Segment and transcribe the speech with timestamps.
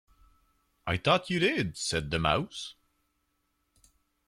[0.87, 2.73] ‘I thought you did,’ said the Mouse.